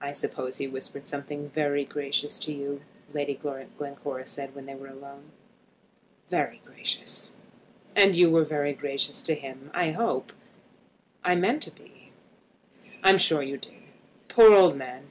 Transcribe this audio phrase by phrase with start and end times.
[0.00, 4.88] "I suppose he whispered something very gracious to you," Lady Glencora said when they were
[4.88, 5.30] alone.
[6.28, 7.30] "Very gracious."
[7.94, 10.32] "And you were gracious to him, I hope."
[11.22, 12.10] "I meant to be."
[13.04, 13.74] "I'm sure you did.
[14.26, 15.06] Poor old man!